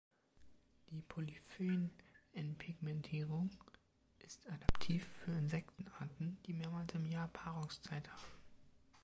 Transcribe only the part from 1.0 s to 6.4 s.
Polyphenenpigmentierung ist adaptiv für Insektenarten,